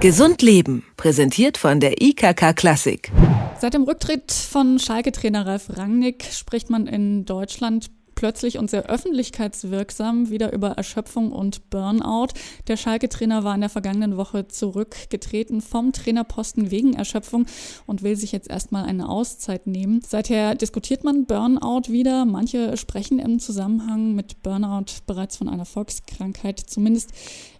Gesund 0.00 0.40
Leben, 0.40 0.82
präsentiert 0.96 1.58
von 1.58 1.78
der 1.78 2.00
IKK 2.00 2.54
Klassik. 2.54 3.12
Seit 3.58 3.74
dem 3.74 3.82
Rücktritt 3.82 4.32
von 4.32 4.78
Schalke-Trainer 4.78 5.46
Ralf 5.46 5.76
Rangnick 5.76 6.24
spricht 6.24 6.70
man 6.70 6.86
in 6.86 7.26
Deutschland 7.26 7.90
plötzlich 8.14 8.58
und 8.58 8.70
sehr 8.70 8.84
öffentlichkeitswirksam 8.88 10.30
wieder 10.30 10.54
über 10.54 10.70
Erschöpfung 10.70 11.32
und 11.32 11.68
Burnout. 11.68 12.28
Der 12.66 12.78
Schalke-Trainer 12.78 13.44
war 13.44 13.54
in 13.54 13.60
der 13.60 13.68
vergangenen 13.68 14.16
Woche 14.16 14.48
zurückgetreten 14.48 15.60
vom 15.60 15.92
Trainerposten 15.92 16.70
wegen 16.70 16.94
Erschöpfung 16.94 17.44
und 17.86 18.02
will 18.02 18.16
sich 18.16 18.32
jetzt 18.32 18.48
erstmal 18.48 18.84
eine 18.84 19.06
Auszeit 19.08 19.66
nehmen. 19.66 20.00
Seither 20.06 20.54
diskutiert 20.54 21.04
man 21.04 21.26
Burnout 21.26 21.90
wieder. 21.90 22.24
Manche 22.24 22.78
sprechen 22.78 23.18
im 23.18 23.38
Zusammenhang 23.38 24.14
mit 24.14 24.42
Burnout 24.42 25.02
bereits 25.06 25.36
von 25.36 25.48
einer 25.50 25.66
Volkskrankheit. 25.66 26.58
Zumindest 26.60 27.12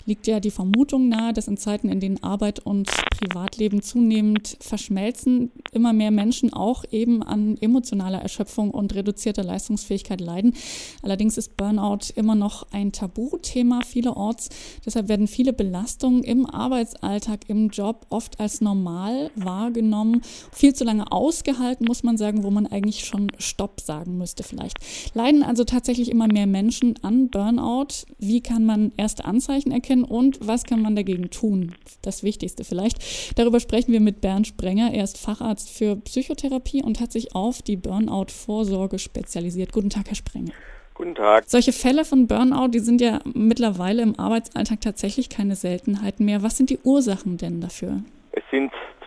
liegt 0.07 0.27
ja 0.27 0.41
die 0.41 0.51
Vermutung 0.51 1.09
nahe, 1.09 1.33
dass 1.33 1.49
in 1.49 1.57
Zeiten, 1.57 1.89
in 1.89 2.01
denen 2.01 2.23
Arbeit 2.23 2.61
und 2.61 2.91
Privatleben 3.19 3.83
zunehmend 3.83 4.57
verschmelzen, 4.61 5.51
immer 5.73 5.93
mehr 5.93 6.11
Menschen 6.11 6.53
auch 6.53 6.85
eben 6.91 7.23
an 7.23 7.57
emotionaler 7.61 8.21
Erschöpfung 8.21 8.71
und 8.71 8.95
reduzierter 8.95 9.45
Leistungsfähigkeit 9.45 10.21
leiden. 10.21 10.55
Allerdings 11.03 11.37
ist 11.37 11.57
Burnout 11.57 12.13
immer 12.17 12.35
noch 12.35 12.67
ein 12.73 12.93
Tabuthema 12.93 13.81
vielerorts. 13.85 14.49
Deshalb 14.87 15.09
werden 15.09 15.27
viele 15.27 15.53
Belastungen 15.53 16.23
im 16.23 16.47
Arbeitsalltag, 16.47 17.49
im 17.49 17.69
Job 17.69 18.07
oft 18.09 18.41
als 18.41 18.61
normal 18.61 19.31
wahrgenommen, 19.37 20.23
viel 20.53 20.75
zu 20.75 20.85
lange 20.85 21.13
ausgehalten, 21.13 21.87
muss 21.87 22.03
man 22.03 22.17
sagen, 22.17 22.43
wo 22.43 22.51
man 22.51 22.67
eigentlich 22.67 23.05
schon 23.05 23.31
Stopp 23.39 23.81
sagen 23.81 24.17
müsste 24.17 24.43
vielleicht. 24.43 24.77
Leiden 25.15 25.43
also 25.43 25.65
tatsächlich 25.65 26.11
immer 26.11 26.27
mehr 26.27 26.47
Menschen 26.47 26.95
an 27.03 27.29
Burnout. 27.29 28.07
Wie 28.19 28.41
kann 28.41 28.65
man 28.65 28.93
erste 28.97 29.25
Anzeichen 29.25 29.73
erkennen? 29.73 29.90
Erkennen 29.91 30.05
und 30.05 30.39
was 30.47 30.65
kann 30.65 30.83
man 30.83 30.97
dagegen 30.97 31.31
tun? 31.31 31.75
Das 32.03 32.23
Wichtigste 32.23 32.65
vielleicht. 32.65 33.39
Darüber 33.39 33.61
sprechen 33.61 33.93
wir 33.93 34.01
mit 34.01 34.21
Bernd 34.21 34.47
Sprenger. 34.47 34.93
Er 34.93 35.05
ist 35.05 35.19
Facharzt 35.19 35.71
für 35.71 35.97
Psychotherapie 35.97 36.83
und 36.83 37.01
hat 37.01 37.13
sich 37.13 37.35
auf 37.35 37.63
die 37.63 37.77
Burnout-Vorsorge 37.77 38.99
spezialisiert. 38.99 39.73
Guten 39.73 39.91
Tag, 39.91 40.09
Herr 40.09 40.15
Sprenger. 40.15 40.53
Guten 40.95 41.15
Tag. 41.15 41.45
Solche 41.49 41.73
Fälle 41.73 42.05
von 42.05 42.27
Burnout, 42.27 42.69
die 42.69 42.79
sind 42.79 43.01
ja 43.01 43.21
mittlerweile 43.35 44.03
im 44.03 44.19
Arbeitsalltag 44.19 44.81
tatsächlich 44.81 45.29
keine 45.29 45.57
Seltenheit 45.57 46.21
mehr. 46.21 46.43
Was 46.43 46.57
sind 46.57 46.71
die 46.71 46.79
Ursachen 46.85 47.37
denn 47.37 47.61
dafür? 47.61 48.03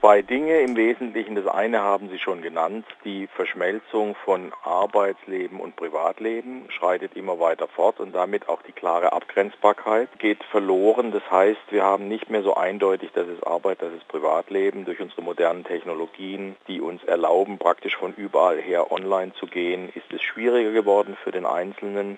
Es 0.04 0.08
zwei 0.10 0.22
Dinge 0.22 0.60
im 0.60 0.76
Wesentlichen. 0.76 1.36
Das 1.36 1.48
eine 1.48 1.80
haben 1.80 2.10
Sie 2.10 2.20
schon 2.20 2.42
genannt. 2.42 2.86
Die 3.06 3.28
Verschmelzung 3.28 4.16
von 4.26 4.52
Arbeitsleben 4.62 5.62
und 5.62 5.78
Privatleben 5.78 6.66
schreitet 6.68 7.16
immer 7.16 7.40
weiter 7.40 7.70
fort 7.70 8.02
und 8.02 8.14
damit 8.14 8.50
auch 8.50 8.62
die 8.64 8.74
klare 8.74 9.14
Abgrenzbarkeit 9.14 10.10
geht 10.20 10.44
verloren. 10.44 11.14
Das 11.14 11.24
heißt, 11.32 11.62
wir 11.70 11.84
haben 11.86 12.10
nicht 12.10 12.30
mehr 12.30 12.44
so 12.44 12.54
eindeutig, 12.54 13.12
das 13.14 13.30
ist 13.30 13.48
Arbeit, 13.48 13.82
das 13.82 13.94
ist 13.94 14.06
Privatleben. 14.10 14.84
Durch 14.84 15.00
unsere 15.00 15.22
modernen 15.22 15.64
Technologien, 15.64 16.58
die 16.68 16.82
uns 16.82 17.02
erlauben, 17.06 17.58
praktisch 17.58 17.96
von 17.96 18.14
überall 18.14 18.58
her 18.58 18.92
online 18.92 19.32
zu 19.36 19.48
gehen, 19.48 19.88
ist 19.96 20.12
es 20.12 20.22
schwieriger 20.22 20.72
geworden 20.72 21.16
für 21.24 21.32
den 21.32 21.46
Einzelnen, 21.46 22.18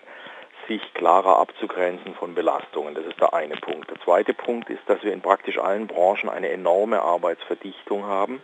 sich 0.68 0.82
klarer 0.94 1.38
abzugrenzen 1.38 2.16
von 2.16 2.36
Belastungen. 2.36 2.96
Das 2.96 3.06
ist 3.06 3.20
der 3.20 3.34
eine 3.34 3.56
Punkt. 3.56 3.90
Der 3.90 4.00
zweite 4.02 4.34
Punkt 4.34 4.70
ist, 4.70 4.82
dass 4.88 5.04
wir 5.04 5.14
in 5.14 5.22
praktisch 5.22 5.58
allen 5.58 5.88
Branchen 5.88 6.30
eine 6.30 6.50
enorme 6.50 7.02
Arbeitsverdichtung 7.02 8.06
haben. 8.06 8.42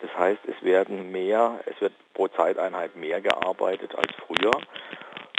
Das 0.00 0.16
heißt, 0.16 0.40
es 0.46 0.62
werden 0.62 1.10
mehr, 1.10 1.60
es 1.66 1.80
wird 1.80 1.92
pro 2.14 2.28
Zeiteinheit 2.28 2.96
mehr 2.96 3.20
gearbeitet 3.20 3.94
als 3.94 4.12
früher. 4.26 4.52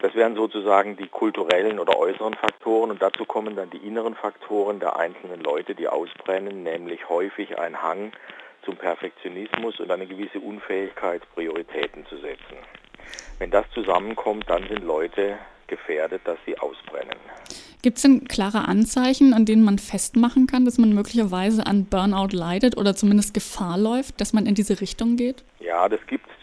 Das 0.02 0.14
wären 0.14 0.36
sozusagen 0.36 0.96
die 0.96 1.08
kulturellen 1.08 1.80
oder 1.80 1.98
äußeren 1.98 2.36
Faktoren 2.36 2.92
und 2.92 3.02
dazu 3.02 3.26
kommen 3.26 3.56
dann 3.56 3.72
die 3.72 3.78
inneren 3.78 4.16
Faktoren 4.16 4.80
der 4.80 4.98
einzelnen 4.98 5.42
Leute, 5.42 5.74
die 5.74 5.88
ausbrennen, 5.88 6.64
nämlich 6.64 7.10
häufig 7.10 7.58
ein 7.58 7.82
Hang 7.82 8.12
zum 8.64 8.76
Perfektionismus 8.76 9.80
und 9.80 9.90
eine 9.90 10.06
gewisse 10.06 10.40
Unfähigkeit, 10.40 11.24
Prioritäten 11.34 12.06
zu 12.06 12.18
setzen. 12.18 12.58
Wenn 13.40 13.50
das 13.50 13.66
zusammenkommt, 13.72 14.50
dann 14.50 14.68
sind 14.68 14.84
Leute 14.84 15.40
gefährdet, 15.68 16.22
dass 16.26 16.38
sie 16.46 16.58
ausbrennen. 16.58 17.18
Gibt 17.82 17.98
es 17.98 18.02
denn 18.02 18.28
klare 18.28 18.68
Anzeichen, 18.68 19.34
an 19.34 19.46
denen 19.46 19.64
man 19.64 19.78
festmachen 19.78 20.48
kann, 20.48 20.66
dass 20.66 20.78
man 20.78 20.94
möglicherweise 20.94 21.66
an 21.68 21.86
Burnout 21.86 22.36
leidet 22.36 22.76
oder 22.76 22.96
zumindest 22.96 23.34
Gefahr 23.34 23.78
läuft, 23.78 24.20
dass 24.20 24.34
man 24.34 24.46
in 24.46 24.56
diese 24.56 24.82
Richtung 24.82 25.16
geht? 25.16 25.44
Ja, 25.60 25.88
das 25.88 26.00
gibt 26.08 26.26
es. 26.28 26.37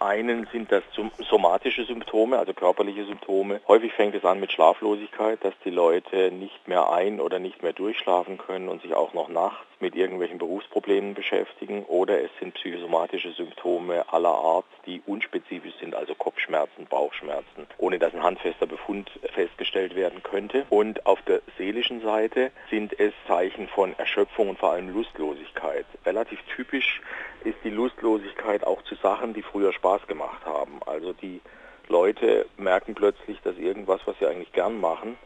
Einen 0.00 0.48
sind 0.50 0.72
das 0.72 0.82
somatische 1.28 1.84
Symptome, 1.84 2.38
also 2.38 2.54
körperliche 2.54 3.04
Symptome. 3.04 3.60
Häufig 3.68 3.92
fängt 3.92 4.14
es 4.14 4.24
an 4.24 4.40
mit 4.40 4.50
Schlaflosigkeit, 4.50 5.44
dass 5.44 5.52
die 5.62 5.70
Leute 5.70 6.32
nicht 6.32 6.66
mehr 6.66 6.90
ein- 6.90 7.20
oder 7.20 7.38
nicht 7.38 7.62
mehr 7.62 7.74
durchschlafen 7.74 8.38
können 8.38 8.70
und 8.70 8.80
sich 8.80 8.94
auch 8.94 9.12
noch 9.12 9.28
nachts 9.28 9.66
mit 9.78 9.94
irgendwelchen 9.94 10.38
Berufsproblemen 10.38 11.12
beschäftigen. 11.12 11.84
Oder 11.84 12.22
es 12.22 12.30
sind 12.38 12.54
psychosomatische 12.54 13.32
Symptome 13.32 14.10
aller 14.10 14.34
Art, 14.34 14.64
die 14.86 15.02
unspezifisch 15.06 15.74
sind, 15.80 15.94
also 15.94 16.14
Kopfschmerzen, 16.14 16.86
Bauchschmerzen, 16.86 17.66
ohne 17.76 17.98
dass 17.98 18.14
ein 18.14 18.22
handfester 18.22 18.66
Befund 18.66 19.10
festgestellt 19.34 19.94
werden 19.96 20.22
könnte. 20.22 20.64
Und 20.70 21.04
auf 21.04 21.20
der 21.22 21.42
seelischen 21.58 22.00
Seite 22.00 22.52
sind 22.70 22.98
es 22.98 23.12
Zeichen 23.26 23.68
von 23.68 23.94
Erschöpfung 23.98 24.48
und 24.48 24.58
vor 24.58 24.72
allem 24.72 24.88
Lustlosigkeit. 24.94 25.84
Relativ 26.06 26.40
typisch 26.54 27.02
ist 27.44 27.56
die 27.64 27.70
Lustlosigkeit 27.70 28.64
auch 28.64 28.82
zu 28.82 28.94
Sachen, 28.96 29.34
die 29.34 29.42
früher 29.42 29.72
Spaß 29.72 29.89
gemacht 30.06 30.44
haben. 30.44 30.80
Also 30.86 31.12
die 31.12 31.40
Leute 31.88 32.46
merken 32.56 32.94
plötzlich, 32.94 33.38
dass 33.42 33.56
irgendwas, 33.56 34.00
was 34.04 34.16
sie 34.18 34.26
eigentlich 34.26 34.52
gern 34.52 34.80
machen, 34.80 35.16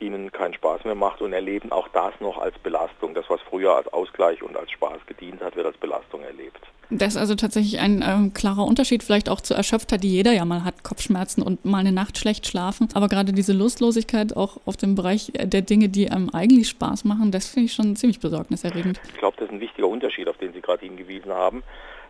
ihnen 0.00 0.30
keinen 0.30 0.54
Spaß 0.54 0.84
mehr 0.84 0.94
macht 0.94 1.20
und 1.22 1.32
erleben 1.32 1.72
auch 1.72 1.88
das 1.88 2.12
noch 2.20 2.38
als 2.38 2.58
Belastung. 2.58 3.14
Das, 3.14 3.24
was 3.28 3.40
früher 3.42 3.74
als 3.76 3.92
Ausgleich 3.92 4.42
und 4.42 4.56
als 4.56 4.70
Spaß 4.70 4.98
gedient 5.06 5.40
hat, 5.42 5.56
wird 5.56 5.66
als 5.66 5.76
Belastung 5.76 6.22
erlebt. 6.22 6.60
Das 6.90 7.14
ist 7.14 7.16
also 7.18 7.34
tatsächlich 7.34 7.80
ein 7.80 8.02
ähm, 8.06 8.32
klarer 8.32 8.64
Unterschied 8.64 9.02
vielleicht 9.02 9.28
auch 9.28 9.42
zur 9.42 9.58
Erschöpftheit, 9.58 10.02
die 10.02 10.08
jeder 10.08 10.32
ja 10.32 10.46
mal 10.46 10.64
hat, 10.64 10.84
Kopfschmerzen 10.84 11.42
und 11.42 11.64
mal 11.66 11.78
eine 11.78 11.92
Nacht 11.92 12.16
schlecht 12.16 12.46
schlafen. 12.46 12.88
Aber 12.94 13.08
gerade 13.08 13.32
diese 13.32 13.52
Lustlosigkeit 13.52 14.34
auch 14.34 14.58
auf 14.64 14.78
dem 14.78 14.94
Bereich 14.94 15.30
der 15.34 15.60
Dinge, 15.60 15.90
die 15.90 16.10
einem 16.10 16.30
eigentlich 16.30 16.68
Spaß 16.68 17.04
machen, 17.04 17.30
das 17.30 17.46
finde 17.46 17.66
ich 17.66 17.74
schon 17.74 17.94
ziemlich 17.94 18.20
besorgniserregend. 18.20 19.00
Ich 19.12 19.18
glaube, 19.18 19.36
das 19.36 19.48
ist 19.48 19.52
ein 19.52 19.60
wichtiger 19.60 19.88
Unterschied, 19.88 20.28
auf 20.28 20.38
den 20.38 20.54
Sie 20.54 20.62
gerade 20.62 20.86
hingewiesen 20.86 21.30
haben. 21.30 21.62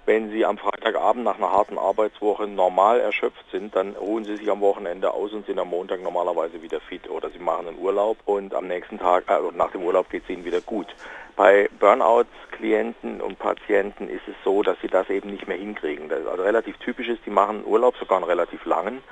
Wenn 0.09 0.31
Sie 0.31 0.47
am 0.47 0.57
Freitagabend 0.57 1.23
nach 1.23 1.37
einer 1.37 1.53
harten 1.53 1.77
Arbeitswoche 1.77 2.47
normal 2.47 2.99
erschöpft 2.99 3.45
sind, 3.53 3.77
dann 3.77 3.95
ruhen 3.95 4.25
Sie 4.25 4.37
sich 4.37 4.51
am 4.51 4.63
Wochenende 4.63 5.13
aus 5.13 5.35
und 5.35 5.45
sind 5.45 5.59
am 5.59 5.69
Montag 5.69 6.03
normalerweise 6.03 6.63
wieder 6.63 6.81
fit. 6.81 7.11
Oder 7.11 7.29
Sie 7.29 7.39
machen 7.39 7.69
einen 7.69 7.79
Urlaub 7.79 8.17
und 8.25 8.55
am 8.55 8.69
nächsten 8.69 8.99
Tag, 8.99 9.25
äh, 9.29 9.37
nach 9.55 9.71
dem 9.73 9.83
Urlaub 9.83 10.09
geht 10.09 10.23
es 10.23 10.31
Ihnen 10.31 10.47
wieder 10.47 10.63
gut. 10.63 10.87
Bei 11.37 11.69
Burnouts-Klienten 11.79 13.21
und 13.21 13.39
Patienten 13.39 14.09
ist 14.09 14.27
es 14.27 14.35
so, 14.45 14.63
dass 14.63 14.81
sie 14.81 14.89
das 14.89 15.11
eben 15.11 15.29
nicht 15.29 15.47
mehr 15.47 15.59
hinkriegen. 15.59 16.11
Also 16.11 16.43
relativ 16.43 16.79
typisch 16.79 17.09
ist, 17.09 17.27
die 17.27 17.31
machen 17.31 17.67
Urlaub, 17.67 17.95
sogar 17.99 18.17
einen 18.17 18.25
relativ 18.25 18.65
langen, 18.65 19.03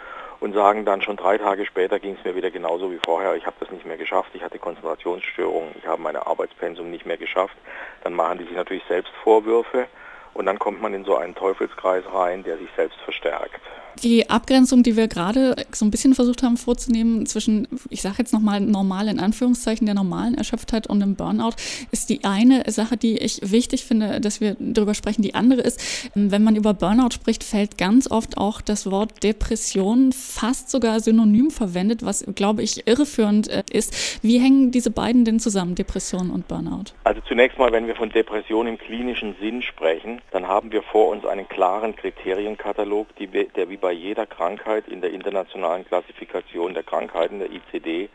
und 0.41 0.55
sagen 0.55 0.87
dann 0.87 1.03
schon 1.03 1.17
drei 1.17 1.37
Tage 1.37 1.67
später 1.67 1.99
ging 1.99 2.17
es 2.19 2.25
mir 2.25 2.37
wieder 2.37 2.51
genauso 2.51 2.91
wie 2.91 3.01
vorher. 3.05 3.37
Ich 3.37 3.45
habe 3.45 3.57
das 3.61 3.71
nicht 3.71 3.84
mehr 3.84 3.99
geschafft, 3.99 4.31
ich 4.33 4.43
hatte 4.43 4.59
Konzentrationsstörungen, 4.59 5.75
ich 5.77 5.87
habe 5.87 6.01
meine 6.01 6.27
Arbeitspensum 6.27 6.91
nicht 6.91 7.05
mehr 7.05 7.19
geschafft. 7.19 7.57
Dann 8.03 8.15
machen 8.15 8.39
die 8.39 8.45
sich 8.45 8.57
natürlich 8.57 8.84
selbst 8.89 9.13
Vorwürfe 9.23 9.89
und 10.36 10.47
dann 10.47 10.58
kommt 10.58 10.80
man 10.82 10.94
in 10.94 11.04
so 11.04 11.16
einen 11.16 11.34
Teufelskreis 11.34 12.04
rein, 12.12 12.42
der 12.44 12.58
sich 12.58 12.69
selbst 12.76 12.98
verstärkt. 13.00 13.60
Die 14.02 14.28
Abgrenzung, 14.28 14.82
die 14.82 14.94
wir 14.94 15.08
gerade 15.08 15.56
so 15.72 15.86
ein 15.86 15.91
bisschen 15.91 16.14
versucht 16.14 16.42
haben 16.42 16.58
vorzunehmen 16.58 17.24
zwischen, 17.24 17.66
ich 17.88 18.02
sage 18.02 18.16
jetzt 18.19 18.32
nochmal 18.32 18.60
normal 18.60 19.08
in 19.08 19.19
Anführungszeichen, 19.19 19.86
der 19.86 19.94
normalen 19.94 20.34
Erschöpftheit 20.34 20.86
und 20.86 21.00
dem 21.00 21.16
Burnout, 21.16 21.52
ist 21.92 22.10
die 22.10 22.24
eine 22.24 22.70
Sache, 22.70 22.98
die 22.98 23.16
ich 23.16 23.41
wichtig 23.50 23.84
finde, 23.84 24.20
dass 24.20 24.41
wir 24.41 24.56
darüber 24.58 24.92
sprechen. 24.92 25.22
Die 25.22 25.34
andere 25.34 25.62
ist, 25.62 26.10
wenn 26.14 26.44
man 26.44 26.56
über 26.56 26.74
Burnout 26.74 27.12
spricht, 27.14 27.42
fällt 27.42 27.78
ganz 27.78 28.10
oft 28.10 28.36
auch 28.36 28.60
das 28.60 28.91
Wort 28.91 29.22
Depression 29.22 30.12
fast 30.12 30.70
sogar 30.70 31.00
synonym 31.00 31.50
verwendet, 31.50 32.04
was, 32.04 32.26
glaube 32.34 32.62
ich, 32.62 32.86
irreführend 32.86 33.48
äh, 33.48 33.62
ist. 33.72 34.22
Wie 34.22 34.38
hängen 34.38 34.72
diese 34.72 34.91
beiden 34.91 35.24
denn 35.24 35.41
zusammen, 35.41 35.74
Depression 35.74 36.30
und 36.30 36.48
Burnout? 36.48 36.92
Also 37.04 37.22
zunächst 37.27 37.59
mal, 37.59 37.72
wenn 37.72 37.86
wir 37.86 37.97
von 37.97 38.10
Depression 38.10 38.66
im 38.66 38.77
klinischen 38.77 39.36
Sinn 39.41 39.62
sprechen, 39.62 40.21
dann 40.31 40.49
haben 40.49 40.73
wir 40.73 40.83
vor 40.83 41.09
uns 41.09 41.25
einen 41.25 41.49
klaren 41.49 41.95
Kriterienkatalog, 41.95 43.15
die, 43.17 43.27
der 43.27 43.69
wie 43.69 43.77
bei 43.77 43.93
jeder 43.93 44.27
Krankheit 44.27 44.89
in 44.89 45.01
der 45.01 45.11
internationalen 45.11 45.87
Klassifikation 45.87 46.75
der 46.75 46.83
Krankheiten 46.83 47.39
der 47.39 47.49
ICD 47.51 48.09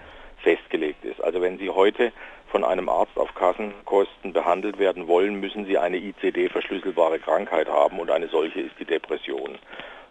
festgelegt 0.43 1.05
ist. 1.05 1.23
Also 1.23 1.41
wenn 1.41 1.57
Sie 1.57 1.69
heute 1.69 2.11
von 2.51 2.63
einem 2.65 2.89
Arzt 2.89 3.17
auf 3.17 3.33
Kassenkosten 3.33 4.33
behandelt 4.33 4.77
werden 4.77 5.07
wollen, 5.07 5.39
müssen 5.39 5.65
Sie 5.65 5.77
eine 5.77 5.97
ICD-verschlüsselbare 5.97 7.19
Krankheit 7.19 7.69
haben 7.69 7.99
und 7.99 8.11
eine 8.11 8.27
solche 8.27 8.59
ist 8.59 8.77
die 8.79 8.85
Depression. 8.85 9.57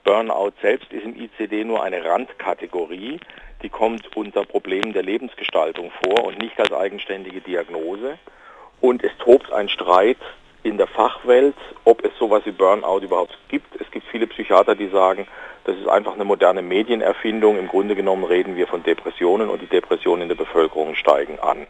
Burnout 0.05 0.53
selbst 0.63 0.91
ist 0.93 1.05
im 1.05 1.15
ICD 1.15 1.65
nur 1.65 1.83
eine 1.83 2.03
Randkategorie, 2.03 3.21
die 3.63 3.69
kommt 3.69 4.17
unter 4.17 4.45
Problemen 4.45 4.95
der 4.95 5.03
Lebensgestaltung 5.03 5.93
vor 6.03 6.25
und 6.25 6.39
nicht 6.39 6.59
als 6.59 6.73
eigenständige 6.73 7.43
Diagnose. 7.43 8.19
Und 8.81 9.05
es 9.05 9.13
tobt 9.19 9.53
ein 9.53 9.69
Streit 9.69 10.17
in 10.63 10.79
der 10.79 10.87
Fachwelt, 10.87 11.57
ob 11.85 12.05
es 12.05 12.11
sowas 12.19 12.43
wie 12.45 12.53
Burnout 12.53 13.01
überhaupt 13.01 13.37
gibt. 13.49 13.81
Es 13.81 13.91
gibt 13.91 14.07
viele 14.09 14.27
Psychiater, 14.27 14.75
die 14.75 14.89
sagen, 14.89 15.27
das 15.65 15.77
ist 15.77 15.89
einfach 15.89 16.15
eine 16.15 16.25
moderne 16.25 16.63
Medienerfindung. 16.63 17.59
Im 17.59 17.69
Grunde 17.69 17.95
genommen 17.95 18.25
reden 18.25 18.57
wir 18.57 18.67
von 18.67 18.83
Depressionen 18.83 19.49
und 19.49 19.63
die 19.63 19.67
Depressionen 19.67 20.23
in 20.23 20.29
der 20.29 20.37
Bevölkerung 20.37 20.95
steigen 20.95 21.39
an. 21.39 21.67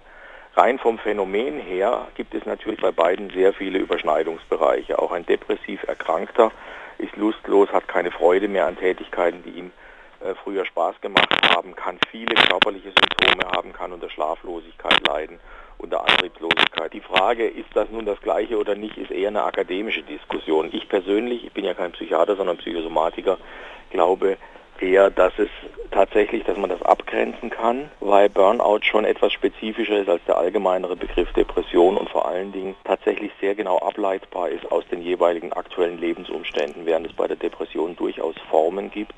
Rein 0.55 0.79
vom 0.79 0.99
Phänomen 0.99 1.61
her 1.61 2.09
gibt 2.15 2.35
es 2.35 2.45
natürlich 2.45 2.81
bei 2.81 2.91
beiden 2.91 3.31
sehr 3.31 3.53
viele 3.53 3.79
Überschneidungsbereiche. 3.79 4.99
Auch 4.99 5.13
ein 5.13 5.25
depressiv 5.25 5.85
Erkrankter 5.85 6.51
ist 6.99 7.17
lustlos, 7.17 7.69
hat 7.73 7.89
keine 7.89 8.11
Freude 8.11 8.49
mehr 8.49 8.67
an 8.67 8.77
Tätigkeiten, 8.77 9.43
die 9.45 9.51
ihm 9.51 9.71
Spaß 10.91 11.01
gemacht 11.01 11.55
haben, 11.55 11.75
kann 11.75 11.99
viele 12.11 12.35
körperliche 12.35 12.89
Symptome 12.91 13.51
haben, 13.55 13.73
kann 13.73 13.93
unter 13.93 14.11
Schlaflosigkeit 14.11 15.07
leiden, 15.07 15.39
unter 15.79 16.01
Antriebslosigkeit. 16.01 16.93
Die 16.93 17.01
Frage, 17.01 17.47
ist 17.47 17.69
das 17.75 17.89
nun 17.91 18.07
das 18.07 18.21
Gleiche 18.21 18.59
oder 18.59 18.75
nicht, 18.75 18.97
ist 18.97 19.11
eher 19.11 19.29
eine 19.29 19.45
akademische 19.45 20.03
Diskussion. 20.03 20.69
Ich 20.73 20.89
persönlich, 20.89 21.45
ich 21.45 21.53
bin 21.53 21.65
ja 21.65 21.75
kein 21.75 21.93
Psychiater, 21.93 22.37
sondern 22.37 22.57
Psychosomatiker, 22.59 23.39
glaube 23.91 24.37
eher, 24.81 25.11
dass 25.11 25.33
es 25.39 25.51
tatsächlich, 25.91 26.45
dass 26.45 26.57
man 26.57 26.71
das 26.71 26.83
abgrenzen 26.83 27.51
kann, 27.51 27.91
weil 28.01 28.31
Burnout 28.31 28.81
schon 28.83 29.05
etwas 29.05 29.33
spezifischer 29.33 29.99
ist 29.99 30.09
als 30.09 30.25
der 30.27 30.39
allgemeinere 30.39 30.97
Begriff 30.97 31.31
Depression 31.35 31.99
und 31.99 32.09
vor 32.09 32.27
allen 32.27 32.51
Dingen 32.51 32.75
tatsächlich 32.85 33.31
sehr 33.41 33.55
genau 33.55 33.79
ableitbar 33.79 34.49
ist 34.49 34.71
aus 34.73 34.85
den 34.91 35.03
jeweiligen 35.03 35.53
aktuellen 35.53 35.99
Lebensumständen, 35.99 36.87
während 36.87 37.07
es 37.07 37.13
bei 37.13 37.29
der 37.29 37.37
Depression 37.37 37.95
durchaus 37.95 38.35
Formen 38.49 38.91
gibt, 38.91 39.15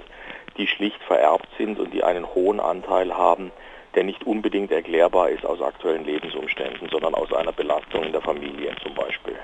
die 0.56 0.66
schlicht 0.66 1.02
vererbt 1.06 1.48
sind 1.58 1.78
und 1.78 1.92
die 1.92 2.04
einen 2.04 2.26
hohen 2.34 2.60
Anteil 2.60 3.16
haben, 3.16 3.50
der 3.94 4.04
nicht 4.04 4.24
unbedingt 4.26 4.72
erklärbar 4.72 5.30
ist 5.30 5.44
aus 5.44 5.60
aktuellen 5.60 6.04
Lebensumständen, 6.04 6.88
sondern 6.90 7.14
aus 7.14 7.32
einer 7.32 7.52
Belastung 7.52 8.04
in 8.04 8.12
der 8.12 8.22
Familie 8.22 8.74
zum 8.82 8.94
Beispiel. 8.94 9.36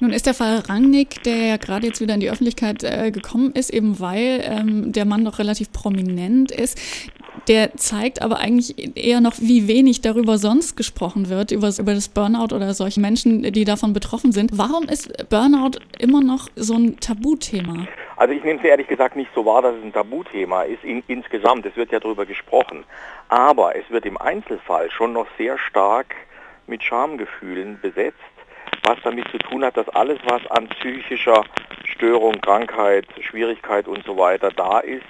Nun 0.00 0.12
ist 0.12 0.26
der 0.26 0.34
Fall 0.34 0.58
Rangnick, 0.68 1.22
der 1.22 1.36
ja 1.36 1.56
gerade 1.56 1.86
jetzt 1.86 2.00
wieder 2.00 2.14
in 2.14 2.20
die 2.20 2.30
Öffentlichkeit 2.30 2.84
äh, 2.84 3.10
gekommen 3.10 3.52
ist, 3.52 3.72
eben 3.72 3.98
weil 3.98 4.42
ähm, 4.44 4.92
der 4.92 5.06
Mann 5.06 5.22
noch 5.22 5.38
relativ 5.38 5.72
prominent 5.72 6.50
ist. 6.50 6.78
Der 7.48 7.76
zeigt 7.76 8.22
aber 8.22 8.38
eigentlich 8.38 8.96
eher 8.96 9.20
noch, 9.20 9.34
wie 9.38 9.68
wenig 9.68 10.00
darüber 10.00 10.36
sonst 10.36 10.76
gesprochen 10.76 11.28
wird, 11.28 11.52
über, 11.52 11.72
über 11.78 11.94
das 11.94 12.08
Burnout 12.08 12.54
oder 12.54 12.74
solche 12.74 13.00
Menschen, 13.00 13.42
die 13.52 13.64
davon 13.64 13.92
betroffen 13.92 14.32
sind. 14.32 14.58
Warum 14.58 14.84
ist 14.84 15.28
Burnout 15.28 15.78
immer 15.98 16.20
noch 16.20 16.48
so 16.56 16.74
ein 16.74 16.98
Tabuthema? 16.98 17.86
Also 18.16 18.32
ich 18.32 18.42
nehme 18.44 18.58
es 18.58 18.64
ehrlich 18.64 18.88
gesagt 18.88 19.16
nicht 19.16 19.30
so 19.34 19.44
wahr, 19.44 19.62
dass 19.62 19.76
es 19.76 19.82
ein 19.82 19.92
Tabuthema 19.92 20.62
ist 20.62 20.82
in, 20.84 21.02
insgesamt. 21.06 21.66
Es 21.66 21.76
wird 21.76 21.92
ja 21.92 22.00
darüber 22.00 22.26
gesprochen. 22.26 22.84
Aber 23.28 23.76
es 23.76 23.88
wird 23.90 24.06
im 24.06 24.16
Einzelfall 24.16 24.90
schon 24.90 25.12
noch 25.12 25.26
sehr 25.36 25.58
stark 25.58 26.14
mit 26.66 26.82
Schamgefühlen 26.82 27.78
besetzt 27.80 28.18
was 28.86 28.98
damit 29.02 29.28
zu 29.30 29.38
tun 29.38 29.64
hat, 29.64 29.76
dass 29.76 29.88
alles, 29.90 30.18
was 30.24 30.46
an 30.50 30.68
psychischer 30.68 31.44
Störung, 31.84 32.40
Krankheit, 32.40 33.06
Schwierigkeit 33.20 33.88
und 33.88 34.04
so 34.04 34.16
weiter 34.16 34.50
da 34.50 34.80
ist, 34.80 35.04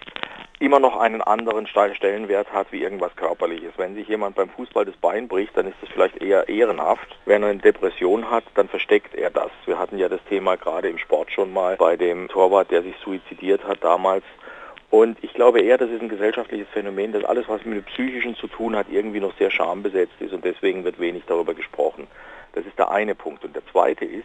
immer 0.59 0.81
noch 0.81 0.97
einen 0.99 1.21
anderen 1.21 1.67
Stellenwert 1.67 2.53
hat 2.53 2.73
wie 2.73 2.83
irgendwas 2.83 3.15
Körperliches. 3.17 3.73
Wenn 3.77 3.95
sich 3.95 4.09
jemand 4.09 4.37
beim 4.37 4.49
Fußball 4.49 4.85
das 4.85 4.97
Bein 4.97 5.29
bricht, 5.29 5.57
dann 5.57 5.67
ist 5.67 5.77
das 5.81 5.91
vielleicht 5.91 6.23
eher 6.23 6.49
ehrenhaft. 6.49 7.17
Wenn 7.27 7.43
er 7.43 7.51
eine 7.51 7.59
Depression 7.59 8.31
hat, 8.31 8.45
dann 8.55 8.69
versteckt 8.69 9.15
er 9.15 9.31
das. 9.31 9.51
Wir 9.67 9.79
hatten 9.79 9.99
ja 9.99 10.09
das 10.09 10.21
Thema 10.29 10.57
gerade 10.57 10.89
im 10.89 10.99
Sport 10.99 11.31
schon 11.31 11.53
mal 11.53 11.77
bei 11.77 11.97
dem 11.97 12.29
Torwart, 12.29 12.71
der 12.71 12.83
sich 12.83 12.97
suizidiert 13.05 13.65
hat 13.65 13.85
damals. 13.85 14.25
Und 14.89 15.19
ich 15.23 15.35
glaube 15.35 15.61
eher, 15.61 15.79
das 15.79 15.91
ist 15.91 16.01
ein 16.01 16.09
gesellschaftliches 16.09 16.69
Phänomen, 16.73 17.13
dass 17.13 17.25
alles, 17.25 17.49
was 17.49 17.65
mit 17.65 17.77
dem 17.77 17.85
Psychischen 17.85 18.37
zu 18.37 18.47
tun 18.47 18.77
hat, 18.77 18.87
irgendwie 18.89 19.21
noch 19.21 19.37
sehr 19.37 19.51
schambesetzt 19.51 20.15
ist 20.21 20.33
und 20.33 20.45
deswegen 20.45 20.85
wird 20.85 20.99
wenig 20.99 21.25
darüber 21.27 21.55
gesprochen. 21.55 22.07
Das 22.55 22.65
ist 22.65 22.79
der 22.79 22.91
eine 22.91 23.15
Punkt. 23.15 23.45
Und 23.45 23.55
der 23.55 23.67
zweite 23.67 24.05
ist, 24.05 24.25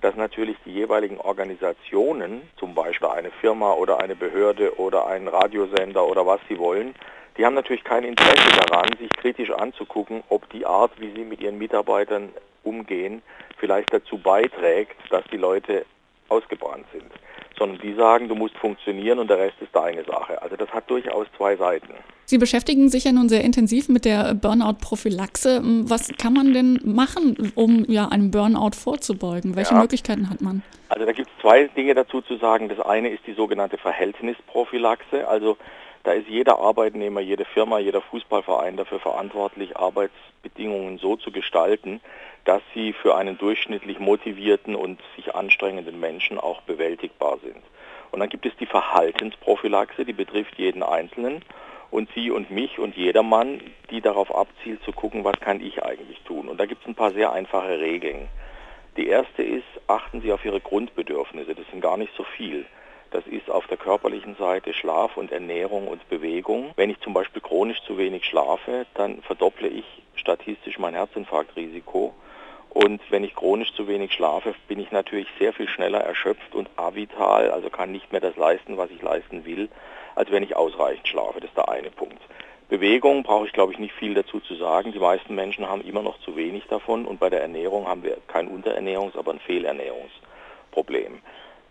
dass 0.00 0.16
natürlich 0.16 0.56
die 0.64 0.72
jeweiligen 0.72 1.18
Organisationen, 1.18 2.42
zum 2.56 2.74
Beispiel 2.74 3.08
eine 3.08 3.30
Firma 3.30 3.72
oder 3.74 4.00
eine 4.00 4.16
Behörde 4.16 4.78
oder 4.78 5.06
ein 5.06 5.28
Radiosender 5.28 6.06
oder 6.06 6.26
was 6.26 6.40
sie 6.48 6.58
wollen, 6.58 6.94
die 7.36 7.44
haben 7.44 7.54
natürlich 7.54 7.84
kein 7.84 8.04
Interesse 8.04 8.50
daran, 8.66 8.88
sich 8.98 9.10
kritisch 9.10 9.50
anzugucken, 9.50 10.22
ob 10.28 10.48
die 10.50 10.66
Art, 10.66 10.92
wie 10.98 11.12
sie 11.12 11.24
mit 11.24 11.40
ihren 11.40 11.58
Mitarbeitern 11.58 12.30
umgehen, 12.64 13.22
vielleicht 13.58 13.92
dazu 13.92 14.18
beiträgt, 14.18 14.96
dass 15.10 15.24
die 15.32 15.36
Leute 15.36 15.86
ausgebrannt 16.28 16.86
sind 16.92 17.10
sondern 17.60 17.78
die 17.78 17.92
sagen, 17.92 18.26
du 18.26 18.34
musst 18.34 18.56
funktionieren 18.56 19.18
und 19.18 19.28
der 19.28 19.38
Rest 19.38 19.56
ist 19.60 19.68
deine 19.74 20.02
Sache. 20.04 20.40
Also 20.40 20.56
das 20.56 20.70
hat 20.70 20.88
durchaus 20.88 21.26
zwei 21.36 21.56
Seiten. 21.56 21.88
Sie 22.24 22.38
beschäftigen 22.38 22.88
sich 22.88 23.04
ja 23.04 23.12
nun 23.12 23.28
sehr 23.28 23.44
intensiv 23.44 23.88
mit 23.90 24.06
der 24.06 24.34
Burnout-Prophylaxe. 24.34 25.60
Was 25.84 26.08
kann 26.16 26.32
man 26.32 26.54
denn 26.54 26.80
machen, 26.84 27.52
um 27.54 27.84
ja 27.86 28.08
einem 28.08 28.30
Burnout 28.30 28.76
vorzubeugen? 28.76 29.56
Welche 29.56 29.74
ja. 29.74 29.80
Möglichkeiten 29.80 30.30
hat 30.30 30.40
man? 30.40 30.62
Also 30.88 31.04
da 31.04 31.12
gibt 31.12 31.28
es 31.28 31.42
zwei 31.42 31.64
Dinge 31.64 31.94
dazu 31.94 32.22
zu 32.22 32.36
sagen. 32.38 32.70
Das 32.70 32.80
eine 32.80 33.10
ist 33.10 33.26
die 33.26 33.34
sogenannte 33.34 33.76
Verhältnisprophylaxe. 33.76 35.28
Also 35.28 35.58
da 36.02 36.12
ist 36.12 36.28
jeder 36.28 36.58
Arbeitnehmer, 36.58 37.20
jede 37.20 37.44
Firma, 37.44 37.78
jeder 37.78 38.00
Fußballverein 38.00 38.76
dafür 38.76 39.00
verantwortlich, 39.00 39.76
Arbeitsbedingungen 39.76 40.98
so 40.98 41.16
zu 41.16 41.30
gestalten, 41.30 42.00
dass 42.44 42.62
sie 42.74 42.92
für 42.92 43.16
einen 43.16 43.36
durchschnittlich 43.36 43.98
motivierten 43.98 44.74
und 44.74 45.00
sich 45.16 45.34
anstrengenden 45.34 46.00
Menschen 46.00 46.38
auch 46.38 46.62
bewältigbar 46.62 47.38
sind. 47.42 47.62
Und 48.10 48.20
dann 48.20 48.28
gibt 48.28 48.46
es 48.46 48.56
die 48.58 48.66
Verhaltensprophylaxe, 48.66 50.04
die 50.04 50.12
betrifft 50.12 50.58
jeden 50.58 50.82
Einzelnen 50.82 51.44
und 51.90 52.08
Sie 52.14 52.30
und 52.30 52.50
mich 52.50 52.78
und 52.78 52.96
jedermann, 52.96 53.60
die 53.90 54.00
darauf 54.00 54.34
abzielt 54.34 54.82
zu 54.84 54.92
gucken, 54.92 55.24
was 55.24 55.38
kann 55.40 55.60
ich 55.60 55.82
eigentlich 55.82 56.20
tun. 56.22 56.48
Und 56.48 56.58
da 56.58 56.66
gibt 56.66 56.82
es 56.82 56.88
ein 56.88 56.94
paar 56.94 57.12
sehr 57.12 57.32
einfache 57.32 57.80
Regeln. 57.80 58.28
Die 58.96 59.06
erste 59.06 59.42
ist, 59.42 59.66
achten 59.86 60.20
Sie 60.20 60.32
auf 60.32 60.44
Ihre 60.44 60.60
Grundbedürfnisse. 60.60 61.54
Das 61.54 61.66
sind 61.70 61.80
gar 61.80 61.96
nicht 61.96 62.12
so 62.16 62.24
viel. 62.24 62.66
Das 63.10 63.26
ist 63.26 63.50
auf 63.50 63.66
der 63.66 63.76
körperlichen 63.76 64.36
Seite 64.36 64.72
Schlaf 64.72 65.16
und 65.16 65.32
Ernährung 65.32 65.88
und 65.88 66.08
Bewegung. 66.08 66.72
Wenn 66.76 66.90
ich 66.90 67.00
zum 67.00 67.12
Beispiel 67.12 67.42
chronisch 67.42 67.82
zu 67.82 67.98
wenig 67.98 68.24
schlafe, 68.24 68.86
dann 68.94 69.20
verdopple 69.22 69.68
ich 69.68 69.84
statistisch 70.14 70.78
mein 70.78 70.94
Herzinfarktrisiko. 70.94 72.14
Und 72.68 73.00
wenn 73.10 73.24
ich 73.24 73.34
chronisch 73.34 73.74
zu 73.74 73.88
wenig 73.88 74.12
schlafe, 74.12 74.54
bin 74.68 74.78
ich 74.78 74.92
natürlich 74.92 75.26
sehr 75.40 75.52
viel 75.52 75.68
schneller 75.68 75.98
erschöpft 75.98 76.54
und 76.54 76.70
avital, 76.76 77.50
also 77.50 77.68
kann 77.68 77.90
nicht 77.90 78.12
mehr 78.12 78.20
das 78.20 78.36
leisten, 78.36 78.76
was 78.76 78.90
ich 78.90 79.02
leisten 79.02 79.44
will, 79.44 79.68
als 80.14 80.30
wenn 80.30 80.44
ich 80.44 80.54
ausreichend 80.54 81.08
schlafe. 81.08 81.40
Das 81.40 81.50
ist 81.50 81.56
der 81.56 81.68
eine 81.68 81.90
Punkt. 81.90 82.20
Bewegung 82.68 83.24
brauche 83.24 83.46
ich, 83.46 83.52
glaube 83.52 83.72
ich, 83.72 83.80
nicht 83.80 83.94
viel 83.94 84.14
dazu 84.14 84.38
zu 84.38 84.54
sagen. 84.54 84.92
Die 84.92 85.00
meisten 85.00 85.34
Menschen 85.34 85.68
haben 85.68 85.82
immer 85.82 86.02
noch 86.02 86.20
zu 86.20 86.36
wenig 86.36 86.68
davon 86.68 87.06
und 87.06 87.18
bei 87.18 87.28
der 87.28 87.42
Ernährung 87.42 87.88
haben 87.88 88.04
wir 88.04 88.18
kein 88.28 88.48
Unterernährungs-, 88.48 89.18
aber 89.18 89.32
ein 89.32 89.40
Fehlernährungsproblem. 89.40 91.20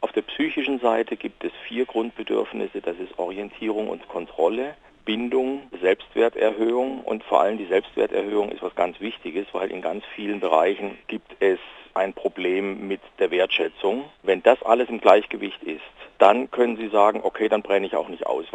Auf 0.01 0.13
der 0.13 0.21
psychischen 0.21 0.79
Seite 0.79 1.17
gibt 1.17 1.43
es 1.43 1.51
vier 1.67 1.85
Grundbedürfnisse. 1.85 2.81
Das 2.81 2.97
ist 2.97 3.19
Orientierung 3.19 3.89
und 3.89 4.07
Kontrolle, 4.07 4.75
Bindung, 5.03 5.63
Selbstwerterhöhung 5.81 7.01
und 7.01 7.23
vor 7.23 7.41
allem 7.41 7.57
die 7.57 7.65
Selbstwerterhöhung 7.65 8.49
ist 8.49 8.61
was 8.61 8.75
ganz 8.75 8.99
Wichtiges, 9.01 9.47
weil 9.51 9.71
in 9.71 9.81
ganz 9.81 10.05
vielen 10.15 10.39
Bereichen 10.39 10.97
gibt 11.07 11.35
es 11.41 11.59
ein 11.95 12.13
Problem 12.13 12.87
mit 12.87 13.01
der 13.17 13.31
Wertschätzung. 13.31 14.05
Wenn 14.23 14.41
das 14.41 14.61
alles 14.63 14.87
im 14.87 15.01
Gleichgewicht 15.01 15.61
ist, 15.63 15.81
dann 16.17 16.49
können 16.49 16.77
Sie 16.77 16.87
sagen, 16.87 17.21
okay, 17.23 17.49
dann 17.49 17.61
brenne 17.61 17.85
ich 17.85 17.95
auch 17.95 18.07
nicht 18.07 18.25
aus. 18.25 18.45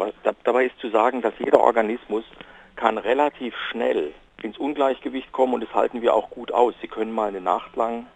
Dabei 0.43 0.65
ist 0.65 0.79
zu 0.79 0.89
sagen, 0.89 1.21
dass 1.21 1.33
jeder 1.37 1.59
Organismus 1.59 2.23
kann 2.75 2.97
relativ 2.97 3.55
schnell 3.69 4.13
ins 4.41 4.57
Ungleichgewicht 4.57 5.31
kommen 5.31 5.53
und 5.53 5.61
das 5.61 5.73
halten 5.73 6.01
wir 6.01 6.13
auch 6.13 6.29
gut 6.29 6.51
aus. 6.51 6.73
Sie 6.81 6.87
können 6.87 7.11
mal 7.11 7.29
eine 7.29 7.41
Nacht 7.41 7.75
lang 7.75 8.07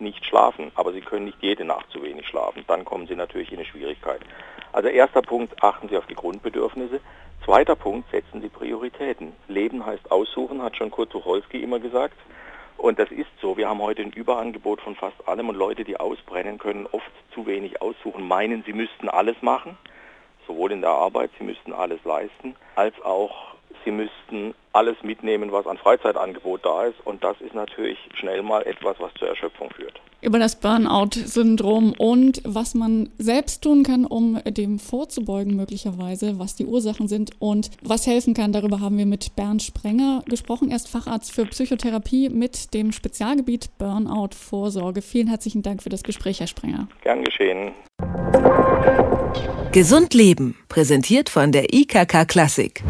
nicht 0.00 0.24
schlafen, 0.24 0.70
aber 0.74 0.92
Sie 0.92 1.00
können 1.00 1.26
nicht 1.26 1.42
jede 1.42 1.64
Nacht 1.64 1.90
zu 1.90 2.02
wenig 2.02 2.26
schlafen. 2.26 2.64
Dann 2.66 2.84
kommen 2.84 3.06
Sie 3.06 3.16
natürlich 3.16 3.50
in 3.52 3.58
eine 3.58 3.66
Schwierigkeit. 3.66 4.20
Also 4.72 4.88
erster 4.88 5.22
Punkt, 5.22 5.62
achten 5.62 5.88
Sie 5.88 5.96
auf 5.96 6.06
die 6.06 6.14
Grundbedürfnisse. 6.14 7.00
Zweiter 7.44 7.76
Punkt, 7.76 8.10
setzen 8.10 8.40
Sie 8.40 8.48
Prioritäten. 8.48 9.32
Leben 9.48 9.84
heißt 9.84 10.10
aussuchen, 10.10 10.62
hat 10.62 10.76
schon 10.76 10.90
Kurt 10.90 11.10
Tucholsky 11.10 11.62
immer 11.62 11.78
gesagt. 11.78 12.16
Und 12.76 12.98
das 13.00 13.10
ist 13.10 13.30
so. 13.40 13.56
Wir 13.56 13.68
haben 13.68 13.82
heute 13.82 14.02
ein 14.02 14.12
Überangebot 14.12 14.80
von 14.80 14.94
fast 14.94 15.26
allem 15.26 15.48
und 15.48 15.56
Leute, 15.56 15.82
die 15.84 15.98
ausbrennen, 15.98 16.58
können 16.58 16.86
oft 16.92 17.10
zu 17.34 17.46
wenig 17.46 17.82
aussuchen, 17.82 18.26
meinen, 18.26 18.62
sie 18.64 18.72
müssten 18.72 19.08
alles 19.08 19.36
machen, 19.42 19.76
sowohl 20.46 20.72
in 20.72 20.80
der 20.80 20.90
Arbeit, 20.90 21.30
sie 21.38 21.44
müssten 21.44 21.72
alles 21.72 22.02
leisten, 22.04 22.54
als 22.76 22.94
auch 23.02 23.57
sie 23.84 23.90
müssten 23.90 24.54
alles 24.72 24.96
mitnehmen, 25.02 25.50
was 25.50 25.66
an 25.66 25.78
Freizeitangebot 25.78 26.64
da 26.64 26.84
ist. 26.84 26.96
Und 27.04 27.24
das 27.24 27.40
ist 27.40 27.54
natürlich 27.54 27.98
schnell 28.14 28.42
mal 28.42 28.62
etwas, 28.62 28.96
was 29.00 29.12
zur 29.14 29.28
Erschöpfung 29.28 29.70
führt. 29.70 30.00
Über 30.20 30.38
das 30.38 30.56
Burnout-Syndrom 30.60 31.94
und 31.96 32.42
was 32.44 32.74
man 32.74 33.08
selbst 33.18 33.62
tun 33.62 33.84
kann, 33.84 34.04
um 34.04 34.40
dem 34.44 34.80
vorzubeugen 34.80 35.54
möglicherweise, 35.54 36.40
was 36.40 36.56
die 36.56 36.66
Ursachen 36.66 37.06
sind 37.06 37.30
und 37.38 37.70
was 37.82 38.06
helfen 38.06 38.34
kann, 38.34 38.52
darüber 38.52 38.80
haben 38.80 38.98
wir 38.98 39.06
mit 39.06 39.36
Bernd 39.36 39.62
Sprenger 39.62 40.22
gesprochen. 40.26 40.70
Er 40.70 40.76
ist 40.76 40.88
Facharzt 40.88 41.32
für 41.32 41.46
Psychotherapie 41.46 42.30
mit 42.30 42.74
dem 42.74 42.90
Spezialgebiet 42.90 43.70
Burnout-Vorsorge. 43.78 45.02
Vielen 45.02 45.28
herzlichen 45.28 45.62
Dank 45.62 45.82
für 45.84 45.88
das 45.88 46.02
Gespräch, 46.02 46.40
Herr 46.40 46.48
Sprenger. 46.48 46.88
Gern 47.02 47.22
geschehen. 47.22 47.72
Gesund 49.70 50.14
Leben, 50.14 50.56
präsentiert 50.68 51.28
von 51.28 51.52
der 51.52 51.72
IKK 51.72 52.24
Klassik. 52.26 52.82